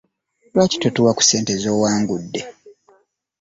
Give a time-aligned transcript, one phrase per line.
[0.53, 2.41] Lwaki totuwa ku ssente z'owangudde?